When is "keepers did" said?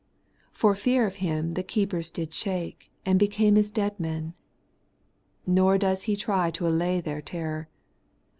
1.61-2.33